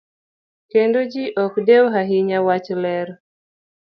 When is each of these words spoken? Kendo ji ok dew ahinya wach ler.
Kendo 0.71 0.99
ji 1.11 1.23
ok 1.43 1.53
dew 1.67 1.85
ahinya 1.99 2.37
wach 2.47 2.69
ler. 2.83 3.07